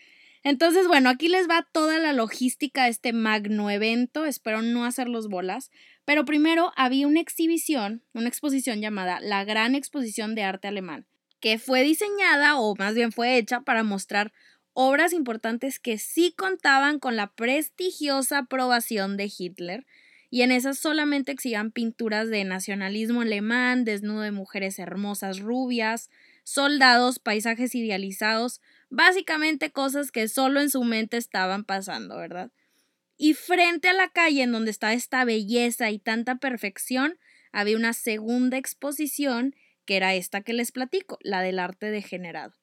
Entonces, 0.42 0.88
bueno, 0.88 1.08
aquí 1.08 1.28
les 1.28 1.48
va 1.48 1.68
toda 1.72 2.00
la 2.00 2.14
logística 2.14 2.86
de 2.86 2.90
este 2.90 3.14
magno 3.14 3.70
evento. 3.70 4.26
Espero 4.26 4.64
no 4.64 4.86
hacerlos 4.86 5.28
bolas. 5.28 5.70
Pero 6.04 6.26
primero 6.26 6.72
había 6.76 7.06
una 7.06 7.20
exhibición, 7.20 8.02
una 8.14 8.28
exposición 8.28 8.82
llamada 8.82 9.20
La 9.20 9.44
Gran 9.44 9.76
Exposición 9.76 10.34
de 10.34 10.44
Arte 10.44 10.68
Alemán, 10.68 11.06
que 11.40 11.60
fue 11.60 11.84
diseñada 11.84 12.58
o 12.58 12.76
más 12.76 12.96
bien 12.96 13.12
fue 13.12 13.38
hecha 13.38 13.62
para 13.62 13.84
mostrar 13.84 14.34
obras 14.74 15.14
importantes 15.14 15.80
que 15.80 16.00
sí 16.00 16.34
contaban 16.36 16.98
con 16.98 17.16
la 17.16 17.28
prestigiosa 17.34 18.40
aprobación 18.40 19.16
de 19.16 19.32
Hitler 19.38 19.86
y 20.30 20.42
en 20.42 20.52
esas 20.52 20.78
solamente 20.78 21.32
exhibían 21.32 21.72
pinturas 21.72 22.30
de 22.30 22.44
nacionalismo 22.44 23.22
alemán, 23.22 23.86
desnudo 23.86 24.22
de 24.22 24.32
mujeres 24.32 24.78
hermosas 24.80 25.40
rubias, 25.40 26.10
soldados, 26.44 27.20
paisajes 27.20 27.76
idealizados, 27.76 28.62
básicamente 28.90 29.72
cosas 29.72 30.12
que 30.12 30.28
solo 30.28 30.60
en 30.60 30.70
su 30.70 30.84
mente 30.84 31.18
estaban 31.18 31.64
pasando, 31.64 32.18
¿verdad? 32.18 32.52
Y 33.18 33.34
frente 33.34 33.88
a 33.90 33.94
la 33.94 34.10
calle 34.10 34.44
en 34.44 34.52
donde 34.52 34.72
estaba 34.72 34.94
esta 34.94 35.26
belleza 35.26 35.90
y 35.90 36.00
tanta 36.00 36.36
perfección, 36.36 37.18
había 37.52 37.78
una 37.78 37.94
segunda 37.94 38.58
exposición 38.58 39.56
que 39.86 39.96
era 39.96 40.14
esta 40.14 40.42
que 40.42 40.54
les 40.54 40.72
platico, 40.72 41.18
la 41.22 41.42
del 41.42 41.60
arte 41.60 41.90
degenerado. 41.90 42.54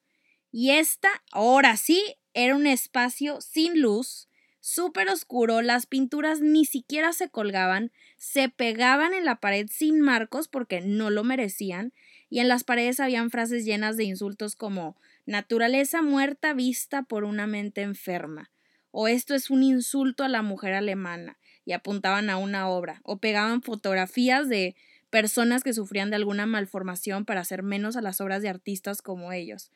Y 0.51 0.71
esta, 0.71 1.09
ahora 1.31 1.75
sí, 1.75 2.15
era 2.33 2.55
un 2.55 2.67
espacio 2.67 3.41
sin 3.41 3.81
luz, 3.81 4.29
súper 4.65 5.09
oscuro, 5.09 5.61
las 5.61 5.85
pinturas 5.85 6.41
ni 6.41 6.65
siquiera 6.65 7.13
se 7.13 7.29
colgaban, 7.29 7.91
se 8.17 8.49
pegaban 8.49 9.13
en 9.13 9.23
la 9.23 9.35
pared 9.35 9.67
sin 9.71 10.01
marcos 10.01 10.47
porque 10.47 10.81
no 10.81 11.11
lo 11.11 11.23
merecían, 11.23 11.93
y 12.31 12.39
en 12.39 12.47
las 12.47 12.63
paredes 12.63 12.99
habían 12.99 13.29
frases 13.29 13.63
llenas 13.63 13.95
de 13.95 14.05
insultos 14.05 14.55
como 14.55 14.97
naturaleza 15.27 16.01
muerta 16.01 16.53
vista 16.53 17.03
por 17.03 17.25
una 17.25 17.45
mente 17.45 17.83
enferma, 17.83 18.49
o 18.89 19.07
esto 19.07 19.35
es 19.35 19.51
un 19.51 19.61
insulto 19.61 20.23
a 20.23 20.29
la 20.29 20.41
mujer 20.41 20.73
alemana, 20.73 21.37
y 21.63 21.73
apuntaban 21.73 22.31
a 22.31 22.37
una 22.37 22.67
obra, 22.67 23.01
o 23.03 23.19
pegaban 23.19 23.61
fotografías 23.61 24.49
de 24.49 24.75
personas 25.11 25.63
que 25.63 25.73
sufrían 25.73 26.09
de 26.09 26.15
alguna 26.15 26.47
malformación 26.47 27.25
para 27.25 27.41
hacer 27.41 27.61
menos 27.61 27.97
a 27.97 28.01
las 28.01 28.19
obras 28.19 28.41
de 28.41 28.49
artistas 28.49 29.03
como 29.03 29.31
ellos. 29.31 29.71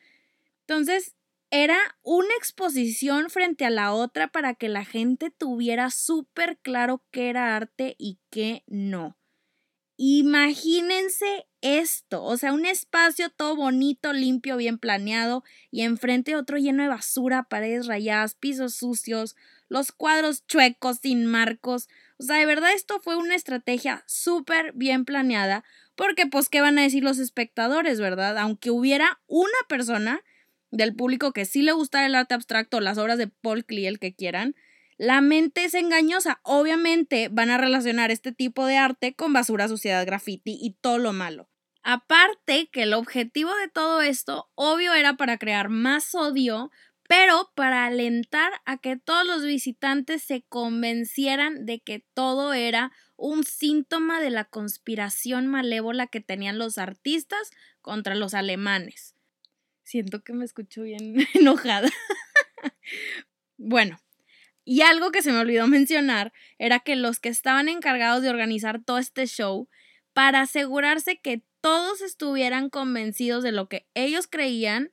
Entonces, 0.62 1.14
era 1.50 1.78
una 2.02 2.32
exposición 2.36 3.28
frente 3.28 3.64
a 3.64 3.70
la 3.70 3.92
otra 3.92 4.28
para 4.28 4.54
que 4.54 4.68
la 4.68 4.84
gente 4.84 5.30
tuviera 5.30 5.90
súper 5.90 6.58
claro 6.58 7.02
qué 7.10 7.28
era 7.28 7.56
arte 7.56 7.96
y 7.98 8.18
qué 8.30 8.62
no. 8.66 9.16
Imagínense 9.96 11.46
esto, 11.60 12.22
o 12.22 12.36
sea, 12.38 12.54
un 12.54 12.64
espacio 12.64 13.28
todo 13.28 13.54
bonito, 13.54 14.14
limpio, 14.14 14.56
bien 14.56 14.78
planeado 14.78 15.44
y 15.70 15.82
enfrente 15.82 16.36
otro 16.36 16.56
lleno 16.56 16.82
de 16.84 16.88
basura, 16.88 17.42
paredes 17.42 17.86
rayadas, 17.86 18.34
pisos 18.34 18.74
sucios, 18.74 19.36
los 19.68 19.92
cuadros 19.92 20.46
chuecos 20.46 21.00
sin 21.02 21.26
marcos. 21.26 21.88
O 22.18 22.22
sea, 22.22 22.36
de 22.36 22.46
verdad 22.46 22.72
esto 22.72 23.00
fue 23.00 23.16
una 23.16 23.34
estrategia 23.34 24.02
súper 24.06 24.72
bien 24.72 25.04
planeada 25.04 25.64
porque 25.96 26.26
pues 26.26 26.48
qué 26.48 26.62
van 26.62 26.78
a 26.78 26.82
decir 26.82 27.04
los 27.04 27.18
espectadores, 27.18 28.00
¿verdad? 28.00 28.38
Aunque 28.38 28.70
hubiera 28.70 29.20
una 29.26 29.52
persona 29.68 30.22
del 30.70 30.94
público 30.94 31.32
que 31.32 31.44
sí 31.44 31.62
le 31.62 31.72
gustara 31.72 32.06
el 32.06 32.14
arte 32.14 32.34
abstracto, 32.34 32.80
las 32.80 32.98
obras 32.98 33.18
de 33.18 33.28
Paul 33.28 33.64
Klee, 33.64 33.86
el 33.86 33.98
que 33.98 34.14
quieran, 34.14 34.54
la 34.96 35.22
mente 35.22 35.64
es 35.64 35.74
engañosa. 35.74 36.40
Obviamente 36.42 37.28
van 37.30 37.50
a 37.50 37.56
relacionar 37.56 38.10
este 38.10 38.32
tipo 38.32 38.66
de 38.66 38.76
arte 38.76 39.14
con 39.14 39.32
basura, 39.32 39.66
suciedad, 39.66 40.04
graffiti 40.04 40.58
y 40.60 40.72
todo 40.80 40.98
lo 40.98 41.12
malo. 41.12 41.48
Aparte 41.82 42.68
que 42.70 42.82
el 42.82 42.92
objetivo 42.92 43.50
de 43.54 43.68
todo 43.68 44.02
esto, 44.02 44.50
obvio, 44.54 44.92
era 44.92 45.16
para 45.16 45.38
crear 45.38 45.70
más 45.70 46.14
odio, 46.14 46.70
pero 47.08 47.50
para 47.54 47.86
alentar 47.86 48.52
a 48.66 48.76
que 48.76 48.96
todos 48.96 49.26
los 49.26 49.42
visitantes 49.42 50.22
se 50.22 50.42
convencieran 50.48 51.64
de 51.64 51.80
que 51.80 52.04
todo 52.14 52.52
era 52.52 52.92
un 53.16 53.44
síntoma 53.44 54.20
de 54.20 54.30
la 54.30 54.44
conspiración 54.44 55.46
malévola 55.46 56.06
que 56.06 56.20
tenían 56.20 56.58
los 56.58 56.78
artistas 56.78 57.50
contra 57.80 58.14
los 58.14 58.34
alemanes. 58.34 59.16
Siento 59.90 60.22
que 60.22 60.32
me 60.32 60.44
escucho 60.44 60.82
bien 60.82 61.16
enojada. 61.34 61.90
bueno, 63.56 64.00
y 64.64 64.82
algo 64.82 65.10
que 65.10 65.20
se 65.20 65.32
me 65.32 65.40
olvidó 65.40 65.66
mencionar 65.66 66.32
era 66.58 66.78
que 66.78 66.94
los 66.94 67.18
que 67.18 67.28
estaban 67.28 67.68
encargados 67.68 68.22
de 68.22 68.30
organizar 68.30 68.84
todo 68.84 68.98
este 68.98 69.26
show, 69.26 69.68
para 70.12 70.42
asegurarse 70.42 71.18
que 71.20 71.42
todos 71.60 72.02
estuvieran 72.02 72.70
convencidos 72.70 73.42
de 73.42 73.50
lo 73.50 73.68
que 73.68 73.88
ellos 73.94 74.28
creían, 74.28 74.92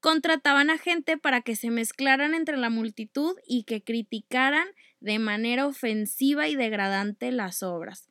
contrataban 0.00 0.70
a 0.70 0.78
gente 0.78 1.18
para 1.18 1.42
que 1.42 1.54
se 1.54 1.68
mezclaran 1.68 2.32
entre 2.32 2.56
la 2.56 2.70
multitud 2.70 3.36
y 3.46 3.64
que 3.64 3.84
criticaran 3.84 4.66
de 5.00 5.18
manera 5.18 5.66
ofensiva 5.66 6.48
y 6.48 6.56
degradante 6.56 7.32
las 7.32 7.62
obras. 7.62 8.08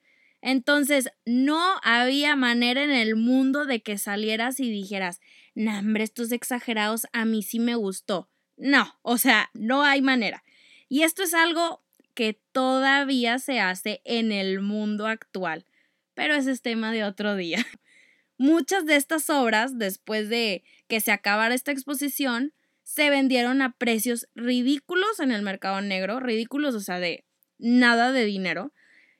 Entonces, 0.47 1.09
no 1.25 1.79
había 1.81 2.35
manera 2.35 2.83
en 2.83 2.91
el 2.91 3.15
mundo 3.15 3.65
de 3.65 3.81
que 3.81 3.97
salieras 3.97 4.59
y 4.59 4.69
dijeras, 4.69 5.19
nah, 5.55 5.81
estos 5.97 6.31
exagerados 6.31 7.07
a 7.13 7.25
mí 7.25 7.41
sí 7.41 7.59
me 7.59 7.73
gustó. 7.73 8.29
No, 8.55 8.93
o 9.01 9.17
sea, 9.17 9.49
no 9.55 9.81
hay 9.81 10.03
manera. 10.03 10.43
Y 10.87 11.01
esto 11.01 11.23
es 11.23 11.33
algo 11.33 11.83
que 12.13 12.39
todavía 12.51 13.39
se 13.39 13.59
hace 13.59 14.03
en 14.05 14.31
el 14.31 14.61
mundo 14.61 15.07
actual, 15.07 15.65
pero 16.13 16.35
ese 16.35 16.51
es 16.51 16.61
tema 16.61 16.91
de 16.91 17.05
otro 17.05 17.35
día. 17.35 17.65
Muchas 18.37 18.85
de 18.85 18.97
estas 18.97 19.31
obras, 19.31 19.79
después 19.79 20.29
de 20.29 20.63
que 20.87 21.01
se 21.01 21.11
acabara 21.11 21.55
esta 21.55 21.71
exposición, 21.71 22.53
se 22.83 23.09
vendieron 23.09 23.63
a 23.63 23.71
precios 23.71 24.27
ridículos 24.35 25.19
en 25.19 25.31
el 25.31 25.41
mercado 25.41 25.81
negro, 25.81 26.19
ridículos, 26.19 26.75
o 26.75 26.81
sea, 26.81 26.99
de 26.99 27.25
nada 27.57 28.11
de 28.11 28.25
dinero, 28.25 28.73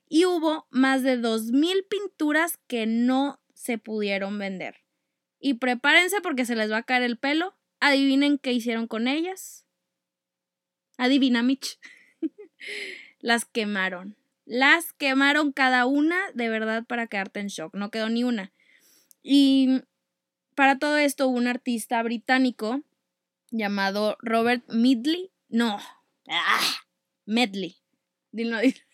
y 0.08 0.26
hubo 0.26 0.68
más 0.70 1.04
de 1.04 1.20
2.000 1.20 1.88
pinturas 1.88 2.58
que 2.68 2.86
no 2.86 3.40
se 3.54 3.78
pudieron 3.78 4.38
vender. 4.38 4.84
Y 5.40 5.56
prepárense 5.56 6.22
porque 6.22 6.46
se 6.46 6.56
les 6.56 6.72
va 6.72 6.78
a 6.78 6.84
caer 6.84 7.04
el 7.04 7.18
pelo. 7.18 7.56
Adivinen 7.80 8.38
qué 8.38 8.54
hicieron 8.54 8.88
con 8.88 9.08
ellas. 9.08 9.66
Adivina, 10.98 11.44
Mitch. 11.44 11.80
Las 13.20 13.46
quemaron. 13.46 14.16
Las 14.46 14.94
quemaron 14.94 15.52
cada 15.52 15.86
una 15.86 16.32
de 16.34 16.50
verdad 16.50 16.86
para 16.86 17.08
quedarte 17.08 17.40
en 17.40 17.48
shock. 17.48 17.74
No 17.76 17.90
quedó 17.90 18.10
ni 18.10 18.24
una. 18.24 18.52
Y 19.24 19.82
para 20.56 20.78
todo 20.78 20.98
esto 20.98 21.28
hubo 21.28 21.38
un 21.38 21.48
artista 21.48 22.02
británico 22.04 22.82
llamado 23.50 24.18
Robert 24.22 24.64
Midley. 24.70 25.32
No. 25.50 25.80
¡Ah! 26.30 26.76
Medley. 27.26 27.78
Dilo, 28.32 28.60
dilo. 28.60 28.85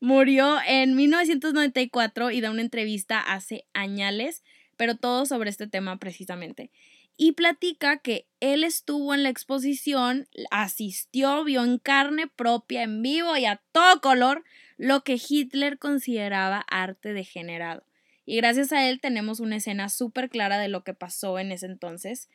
Murió 0.00 0.58
en 0.66 0.96
1994 0.96 2.30
y 2.30 2.40
da 2.40 2.50
una 2.50 2.62
entrevista 2.62 3.20
hace 3.20 3.66
años, 3.74 4.42
pero 4.76 4.96
todo 4.96 5.26
sobre 5.26 5.50
este 5.50 5.66
tema 5.66 5.98
precisamente. 5.98 6.70
Y 7.16 7.32
platica 7.32 7.98
que 7.98 8.26
él 8.40 8.64
estuvo 8.64 9.12
en 9.12 9.22
la 9.24 9.28
exposición, 9.28 10.26
asistió, 10.50 11.44
vio 11.44 11.62
en 11.64 11.78
carne 11.78 12.28
propia, 12.28 12.82
en 12.82 13.02
vivo 13.02 13.36
y 13.36 13.44
a 13.44 13.60
todo 13.72 14.00
color 14.00 14.42
lo 14.78 15.04
que 15.04 15.20
Hitler 15.28 15.78
consideraba 15.78 16.64
arte 16.70 17.12
degenerado. 17.12 17.84
Y 18.24 18.36
gracias 18.36 18.72
a 18.72 18.88
él 18.88 19.00
tenemos 19.00 19.38
una 19.40 19.56
escena 19.56 19.90
súper 19.90 20.30
clara 20.30 20.58
de 20.58 20.68
lo 20.68 20.82
que 20.82 20.94
pasó 20.94 21.38
en 21.38 21.52
ese 21.52 21.66
entonces. 21.66 22.30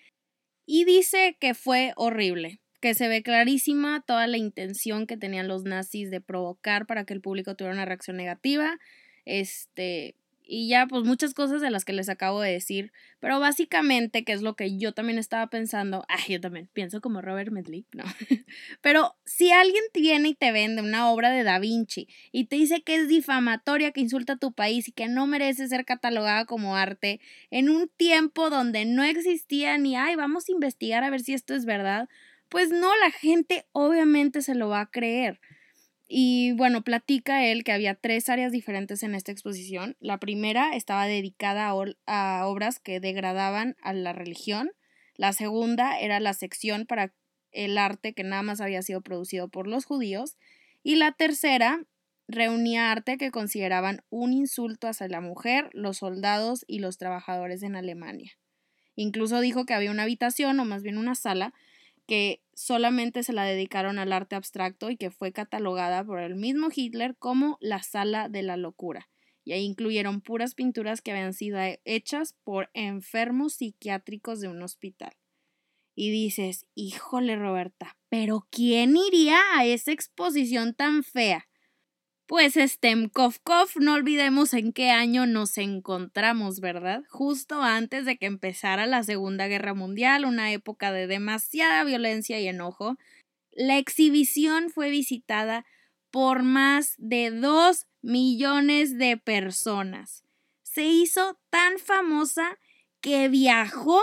Y 0.67 0.85
dice 0.85 1.37
que 1.39 1.55
fue 1.55 1.93
horrible, 1.95 2.59
que 2.85 2.93
se 2.93 3.07
ve 3.07 3.23
clarísima 3.23 4.03
toda 4.05 4.27
la 4.27 4.37
intención 4.37 5.07
que 5.07 5.17
tenían 5.17 5.47
los 5.47 5.63
nazis 5.63 6.11
de 6.11 6.21
provocar 6.21 6.85
para 6.85 7.03
que 7.03 7.15
el 7.15 7.19
público 7.19 7.55
tuviera 7.55 7.73
una 7.73 7.85
reacción 7.85 8.15
negativa. 8.15 8.77
Este, 9.25 10.13
y 10.43 10.69
ya 10.69 10.85
pues 10.85 11.03
muchas 11.03 11.33
cosas 11.33 11.61
de 11.61 11.71
las 11.71 11.83
que 11.83 11.93
les 11.93 12.09
acabo 12.09 12.41
de 12.41 12.51
decir, 12.51 12.91
pero 13.19 13.39
básicamente, 13.39 14.23
que 14.23 14.33
es 14.33 14.43
lo 14.43 14.55
que 14.55 14.77
yo 14.77 14.93
también 14.93 15.17
estaba 15.17 15.47
pensando, 15.47 16.05
ay, 16.07 16.33
yo 16.33 16.39
también 16.39 16.69
pienso 16.73 17.01
como 17.01 17.23
Robert 17.23 17.51
Medley, 17.51 17.87
no, 17.91 18.03
pero 18.81 19.15
si 19.25 19.49
alguien 19.49 19.83
viene 19.91 20.29
y 20.29 20.35
te 20.35 20.51
vende 20.51 20.83
una 20.83 21.09
obra 21.09 21.31
de 21.31 21.43
Da 21.43 21.57
Vinci 21.57 22.07
y 22.31 22.45
te 22.45 22.57
dice 22.57 22.83
que 22.83 22.97
es 22.97 23.07
difamatoria, 23.07 23.93
que 23.93 24.01
insulta 24.01 24.33
a 24.33 24.37
tu 24.37 24.51
país 24.51 24.87
y 24.87 24.91
que 24.91 25.07
no 25.07 25.25
merece 25.25 25.67
ser 25.67 25.85
catalogada 25.85 26.45
como 26.45 26.75
arte, 26.75 27.19
en 27.49 27.67
un 27.67 27.89
tiempo 27.97 28.51
donde 28.51 28.85
no 28.85 29.03
existía 29.03 29.75
ni, 29.79 29.95
ay, 29.95 30.15
vamos 30.15 30.49
a 30.49 30.51
investigar 30.51 31.03
a 31.03 31.09
ver 31.09 31.21
si 31.21 31.33
esto 31.33 31.55
es 31.55 31.65
verdad, 31.65 32.07
pues 32.49 32.69
no, 32.69 32.95
la 32.97 33.11
gente 33.11 33.65
obviamente 33.71 34.41
se 34.41 34.55
lo 34.55 34.69
va 34.69 34.81
a 34.81 34.91
creer. 34.91 35.39
Y 36.07 36.51
bueno, 36.53 36.83
platica 36.83 37.45
él 37.45 37.63
que 37.63 37.71
había 37.71 37.95
tres 37.95 38.29
áreas 38.29 38.51
diferentes 38.51 39.01
en 39.03 39.15
esta 39.15 39.31
exposición. 39.31 39.97
La 39.99 40.19
primera 40.19 40.75
estaba 40.75 41.07
dedicada 41.07 41.73
a, 42.05 42.47
obras 42.47 42.79
que 42.79 42.99
degradaban 42.99 43.75
a 43.81 43.93
la 43.93 44.13
religión. 44.13 44.71
La 45.15 45.33
segunda 45.33 45.99
era 45.99 46.19
la 46.19 46.33
sección 46.33 46.85
para 46.85 47.13
el 47.51 47.77
arte 47.77 48.13
que 48.13 48.23
nada 48.23 48.43
más 48.43 48.61
había 48.61 48.81
sido 48.83 49.01
producido 49.01 49.47
por 49.49 49.67
los 49.67 49.85
judíos. 49.85 50.37
Y 50.83 50.95
la 50.95 51.13
tercera 51.13 51.83
reunía 52.27 52.91
arte 52.91 53.17
que 53.17 53.31
consideraban 53.31 54.03
un 54.09 54.33
insulto 54.33 54.87
hacia 54.87 55.07
la 55.07 55.21
mujer, 55.21 55.69
los 55.73 55.97
soldados 55.97 56.65
y 56.67 56.79
los 56.79 56.97
trabajadores 56.97 57.63
en 57.63 57.75
Alemania. 57.75 58.37
Incluso 58.95 59.39
dijo 59.41 59.65
que 59.65 59.73
había 59.73 59.91
una 59.91 60.03
habitación, 60.03 60.59
o 60.59 60.65
más 60.65 60.83
bien 60.83 60.97
una 60.97 61.15
sala, 61.15 61.53
que 62.07 62.41
solamente 62.53 63.23
se 63.23 63.33
la 63.33 63.43
dedicaron 63.43 63.99
al 63.99 64.13
arte 64.13 64.35
abstracto 64.35 64.89
y 64.89 64.97
que 64.97 65.11
fue 65.11 65.31
catalogada 65.31 66.03
por 66.03 66.19
el 66.19 66.35
mismo 66.35 66.69
Hitler 66.73 67.15
como 67.17 67.57
la 67.61 67.81
sala 67.83 68.29
de 68.29 68.43
la 68.43 68.57
locura. 68.57 69.09
Y 69.43 69.53
ahí 69.53 69.63
incluyeron 69.63 70.21
puras 70.21 70.55
pinturas 70.55 71.01
que 71.01 71.11
habían 71.11 71.33
sido 71.33 71.59
hechas 71.85 72.35
por 72.43 72.69
enfermos 72.73 73.53
psiquiátricos 73.53 74.41
de 74.41 74.47
un 74.47 74.61
hospital. 74.63 75.13
Y 75.95 76.11
dices, 76.11 76.65
híjole 76.75 77.35
Roberta, 77.37 77.97
pero 78.09 78.47
¿quién 78.49 78.97
iría 78.97 79.39
a 79.55 79.65
esa 79.65 79.91
exposición 79.91 80.73
tan 80.73 81.03
fea? 81.03 81.47
Pues 82.27 82.55
Stemkovkov, 82.55 83.69
no 83.79 83.93
olvidemos 83.93 84.53
en 84.53 84.73
qué 84.73 84.89
año 84.89 85.27
nos 85.27 85.59
encontramos, 85.59 86.59
¿verdad? 86.59 87.03
Justo 87.07 87.61
antes 87.61 88.05
de 88.05 88.17
que 88.17 88.25
empezara 88.25 88.87
la 88.87 89.03
Segunda 89.03 89.47
Guerra 89.47 89.75
Mundial, 89.75 90.25
una 90.25 90.51
época 90.51 90.91
de 90.91 91.05
demasiada 91.05 91.83
violencia 91.83 92.39
y 92.39 92.47
enojo. 92.47 92.97
La 93.51 93.77
exhibición 93.77 94.71
fue 94.71 94.89
visitada 94.89 95.65
por 96.09 96.41
más 96.41 96.95
de 96.97 97.29
dos 97.29 97.85
millones 98.01 98.97
de 98.97 99.17
personas. 99.17 100.23
Se 100.63 100.83
hizo 100.85 101.39
tan 101.51 101.77
famosa 101.77 102.57
que 103.01 103.29
viajó 103.29 104.01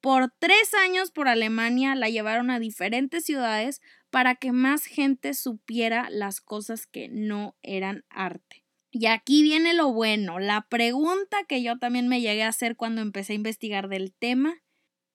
Por 0.00 0.32
tres 0.38 0.72
años 0.74 1.10
por 1.10 1.28
Alemania 1.28 1.94
la 1.94 2.08
llevaron 2.08 2.50
a 2.50 2.58
diferentes 2.58 3.24
ciudades 3.24 3.80
para 4.10 4.34
que 4.34 4.52
más 4.52 4.84
gente 4.84 5.34
supiera 5.34 6.10
las 6.10 6.40
cosas 6.40 6.86
que 6.86 7.08
no 7.08 7.56
eran 7.62 8.04
arte. 8.10 8.64
Y 8.90 9.06
aquí 9.06 9.42
viene 9.42 9.72
lo 9.72 9.92
bueno, 9.92 10.40
la 10.40 10.66
pregunta 10.68 11.44
que 11.48 11.62
yo 11.62 11.78
también 11.78 12.08
me 12.08 12.20
llegué 12.20 12.42
a 12.42 12.48
hacer 12.48 12.76
cuando 12.76 13.00
empecé 13.00 13.34
a 13.34 13.36
investigar 13.36 13.88
del 13.88 14.12
tema. 14.12 14.62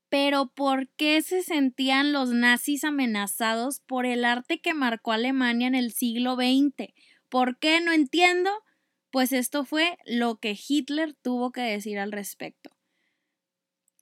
Pero 0.08 0.48
¿por 0.48 0.88
qué 0.96 1.22
se 1.22 1.44
sentían 1.44 2.14
los 2.14 2.30
nazis 2.30 2.86
amenazados 2.86 3.82
por 3.82 4.06
el 4.06 4.24
arte 4.24 4.62
que 4.62 4.74
marcó 4.74 5.12
Alemania 5.12 5.68
en 5.68 5.76
el 5.76 5.92
siglo 5.92 6.36
XX? 6.36 6.94
¿Por 7.28 7.60
qué? 7.60 7.82
No 7.82 7.92
entiendo. 7.92 8.50
Pues 9.12 9.34
esto 9.34 9.66
fue 9.66 9.98
lo 10.06 10.38
que 10.38 10.58
Hitler 10.58 11.14
tuvo 11.14 11.52
que 11.52 11.62
decir 11.62 12.00
al 12.00 12.14
respecto. 12.14 12.70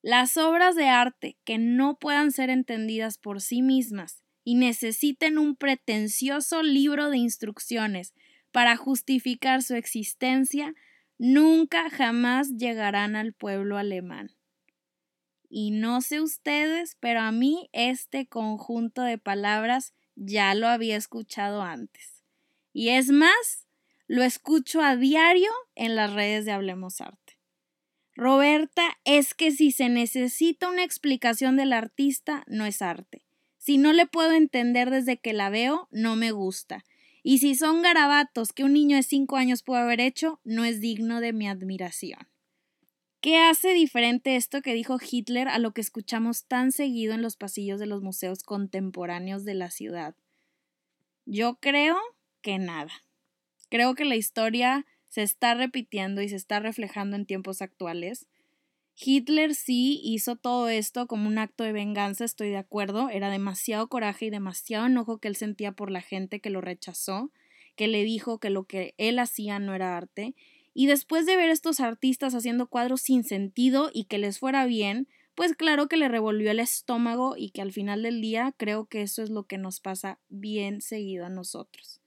Las 0.04 0.38
obras 0.38 0.76
de 0.76 0.90
arte 0.90 1.38
que 1.46 1.58
no 1.58 1.98
puedan 1.98 2.32
ser 2.32 2.50
entendidas 2.50 3.18
por 3.18 3.42
sí 3.42 3.62
mismas 3.62 4.23
y 4.44 4.56
necesiten 4.56 5.38
un 5.38 5.56
pretencioso 5.56 6.64
libro 6.64 7.10
de 7.10 7.18
instrucciones 7.18 8.14
para 8.52 8.78
justificar 8.78 9.64
su 9.64 9.76
existencia, 9.76 10.76
nunca 11.18 11.90
jamás 11.90 12.50
llegarán 12.58 13.16
al 13.16 13.34
pueblo 13.34 13.78
alemán. 13.78 14.36
Y 15.50 15.72
no 15.72 16.02
sé 16.02 16.20
ustedes, 16.20 16.98
pero 17.00 17.22
a 17.22 17.32
mí 17.32 17.70
este 17.74 18.28
conjunto 18.28 19.04
de 19.04 19.18
palabras 19.18 19.94
ya 20.16 20.54
lo 20.56 20.68
había 20.68 20.98
escuchado 20.98 21.62
antes. 21.62 22.24
Y 22.74 22.90
es 22.90 23.10
más, 23.10 23.68
lo 24.08 24.24
escucho 24.24 24.82
a 24.82 24.96
diario 24.96 25.52
en 25.76 25.96
las 25.96 26.12
redes 26.14 26.46
de 26.46 26.52
Hablemos 26.52 27.02
Arte. 27.02 27.38
Roberta, 28.16 28.98
es 29.06 29.34
que 29.34 29.52
si 29.52 29.72
se 29.72 29.90
necesita 29.90 30.70
una 30.70 30.84
explicación 30.84 31.56
del 31.56 31.74
artista, 31.74 32.44
no 32.48 32.66
es 32.66 32.82
arte. 32.82 33.26
Si 33.64 33.78
no 33.78 33.94
le 33.94 34.06
puedo 34.06 34.34
entender 34.34 34.90
desde 34.90 35.16
que 35.16 35.32
la 35.32 35.50
veo, 35.50 35.88
no 35.90 36.18
me 36.18 36.32
gusta. 36.32 36.84
Y 37.24 37.38
si 37.38 37.56
son 37.56 37.82
garabatos 37.82 38.52
que 38.52 38.66
un 38.66 38.74
niño 38.74 38.98
de 38.98 39.04
5 39.04 39.38
años 39.38 39.64
puede 39.64 39.84
haber 39.84 40.02
hecho, 40.02 40.42
no 40.44 40.66
es 40.66 40.82
digno 40.82 41.22
de 41.22 41.32
mi 41.32 41.48
admiración. 41.48 42.28
¿Qué 43.22 43.38
hace 43.38 43.74
diferente 43.74 44.36
esto 44.36 44.62
que 44.62 44.74
dijo 44.74 44.98
Hitler 45.00 45.48
a 45.48 45.60
lo 45.60 45.72
que 45.74 45.80
escuchamos 45.80 46.46
tan 46.46 46.74
seguido 46.74 47.14
en 47.14 47.22
los 47.22 47.38
pasillos 47.38 47.80
de 47.80 47.86
los 47.86 48.02
museos 48.02 48.44
contemporáneos 48.44 49.46
de 49.46 49.54
la 49.54 49.72
ciudad? 49.72 50.14
Yo 51.26 51.56
creo 51.62 51.96
que 52.42 52.60
nada. 52.60 52.92
Creo 53.70 53.96
que 53.96 54.04
la 54.04 54.18
historia 54.18 54.86
se 55.08 55.24
está 55.24 55.54
repitiendo 55.54 56.22
y 56.22 56.28
se 56.28 56.36
está 56.36 56.60
reflejando 56.60 57.16
en 57.16 57.26
tiempos 57.26 57.62
actuales. 57.62 58.28
Hitler 58.96 59.56
sí 59.56 60.00
hizo 60.04 60.36
todo 60.36 60.70
esto 60.70 61.08
como 61.08 61.28
un 61.28 61.40
acto 61.40 61.64
de 61.64 61.74
venganza, 61.74 62.26
estoy 62.26 62.50
de 62.50 62.58
acuerdo. 62.58 63.10
Era 63.10 63.30
demasiado 63.30 63.88
coraje 63.88 64.26
y 64.26 64.30
demasiado 64.30 64.86
enojo 64.86 65.18
que 65.18 65.28
él 65.28 65.36
sentía 65.36 65.72
por 65.72 65.90
la 65.90 66.02
gente 66.02 66.40
que 66.40 66.52
lo 66.52 66.62
rechazó, 66.62 67.32
que 67.76 67.88
le 67.88 68.04
dijo 68.04 68.40
que 68.40 68.52
lo 68.52 68.66
que 68.66 68.94
él 68.98 69.18
hacía 69.20 69.60
no 69.60 69.74
era 69.74 69.98
arte. 69.98 70.36
Y 70.76 70.86
después 70.88 71.26
de 71.26 71.36
ver 71.36 71.50
estos 71.50 71.80
artistas 71.80 72.36
haciendo 72.36 72.68
cuadros 72.68 73.02
sin 73.02 73.24
sentido 73.24 73.90
y 73.94 74.06
que 74.06 74.20
les 74.20 74.40
fuera 74.40 74.66
bien, 74.66 75.08
pues 75.36 75.56
claro 75.56 75.88
que 75.88 75.98
le 75.98 76.08
revolvió 76.08 76.52
el 76.52 76.60
estómago 76.60 77.36
y 77.36 77.50
que 77.50 77.62
al 77.62 77.72
final 77.72 78.04
del 78.04 78.22
día 78.22 78.54
creo 78.58 78.86
que 78.86 79.02
eso 79.02 79.24
es 79.24 79.32
lo 79.32 79.46
que 79.46 79.58
nos 79.58 79.80
pasa 79.80 80.20
bien 80.30 80.82
seguido 80.82 81.26
a 81.26 81.30
nosotros. 81.30 82.02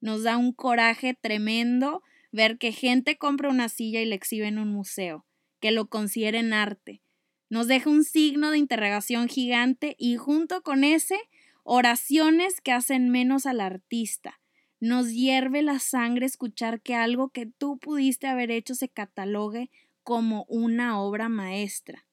Nos 0.00 0.22
da 0.22 0.38
un 0.38 0.52
coraje 0.52 1.14
tremendo 1.20 2.02
ver 2.32 2.56
que 2.56 2.72
gente 2.72 3.18
compra 3.18 3.50
una 3.50 3.68
silla 3.68 4.00
y 4.00 4.06
la 4.06 4.14
exhibe 4.14 4.48
en 4.48 4.58
un 4.58 4.68
museo 4.68 5.26
que 5.60 5.70
lo 5.70 5.88
consideren 5.88 6.52
arte. 6.52 7.02
Nos 7.48 7.66
deja 7.66 7.90
un 7.90 8.04
signo 8.04 8.50
de 8.50 8.58
interrogación 8.58 9.28
gigante 9.28 9.96
y 9.98 10.16
junto 10.16 10.62
con 10.62 10.84
ese, 10.84 11.18
oraciones 11.62 12.60
que 12.60 12.72
hacen 12.72 13.10
menos 13.10 13.46
al 13.46 13.60
artista. 13.60 14.40
Nos 14.80 15.12
hierve 15.12 15.62
la 15.62 15.78
sangre 15.78 16.26
escuchar 16.26 16.80
que 16.80 16.94
algo 16.94 17.28
que 17.28 17.46
tú 17.46 17.78
pudiste 17.78 18.26
haber 18.26 18.50
hecho 18.50 18.74
se 18.74 18.88
catalogue 18.88 19.70
como 20.02 20.44
una 20.48 21.00
obra 21.00 21.28
maestra. 21.28 22.06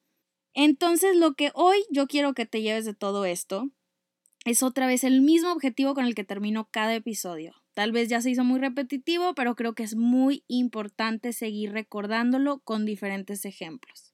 Entonces 0.54 1.16
lo 1.16 1.34
que 1.34 1.50
hoy 1.54 1.78
yo 1.90 2.06
quiero 2.06 2.34
que 2.34 2.46
te 2.46 2.60
lleves 2.60 2.84
de 2.84 2.94
todo 2.94 3.24
esto 3.24 3.70
es 4.44 4.62
otra 4.62 4.86
vez 4.86 5.04
el 5.04 5.20
mismo 5.20 5.52
objetivo 5.52 5.94
con 5.94 6.04
el 6.04 6.14
que 6.14 6.24
termino 6.24 6.68
cada 6.70 6.94
episodio. 6.94 7.54
Tal 7.78 7.92
vez 7.92 8.08
ya 8.08 8.20
se 8.20 8.30
hizo 8.30 8.42
muy 8.42 8.58
repetitivo, 8.58 9.36
pero 9.36 9.54
creo 9.54 9.76
que 9.76 9.84
es 9.84 9.94
muy 9.94 10.42
importante 10.48 11.32
seguir 11.32 11.70
recordándolo 11.70 12.58
con 12.58 12.84
diferentes 12.84 13.44
ejemplos. 13.44 14.12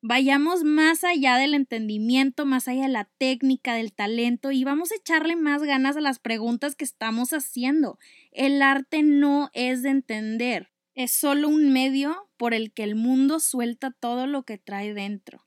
Vayamos 0.00 0.62
más 0.62 1.02
allá 1.02 1.36
del 1.36 1.54
entendimiento, 1.54 2.46
más 2.46 2.68
allá 2.68 2.82
de 2.82 2.90
la 2.90 3.10
técnica, 3.18 3.74
del 3.74 3.92
talento 3.92 4.52
y 4.52 4.62
vamos 4.62 4.92
a 4.92 4.94
echarle 4.94 5.34
más 5.34 5.64
ganas 5.64 5.96
a 5.96 6.00
las 6.00 6.20
preguntas 6.20 6.76
que 6.76 6.84
estamos 6.84 7.32
haciendo. 7.32 7.98
El 8.30 8.62
arte 8.62 9.02
no 9.02 9.50
es 9.54 9.82
de 9.82 9.88
entender, 9.88 10.70
es 10.94 11.10
solo 11.10 11.48
un 11.48 11.72
medio 11.72 12.30
por 12.36 12.54
el 12.54 12.72
que 12.72 12.84
el 12.84 12.94
mundo 12.94 13.40
suelta 13.40 13.90
todo 13.90 14.28
lo 14.28 14.44
que 14.44 14.56
trae 14.56 14.94
dentro. 14.94 15.44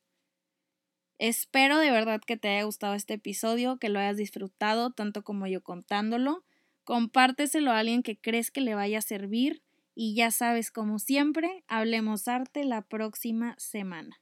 Espero 1.17 1.79
de 1.79 1.91
verdad 1.91 2.19
que 2.27 2.35
te 2.35 2.49
haya 2.49 2.63
gustado 2.63 2.93
este 2.93 3.13
episodio, 3.13 3.77
que 3.77 3.87
lo 3.87 3.99
hayas 3.99 4.17
disfrutado 4.17 4.91
tanto 4.91 5.23
como 5.23 5.47
yo 5.47 5.63
contándolo. 5.63 6.43
Compárteselo 6.87 7.71
a 7.71 7.79
alguien 7.79 8.01
que 8.01 8.17
crees 8.17 8.49
que 8.49 8.61
le 8.61 8.73
vaya 8.73 8.99
a 8.99 9.01
servir 9.01 9.61
y 9.93 10.15
ya 10.15 10.31
sabes, 10.31 10.71
como 10.71 10.99
siempre, 10.99 11.65
hablemos 11.67 12.29
arte 12.29 12.63
la 12.63 12.81
próxima 12.81 13.55
semana. 13.57 14.21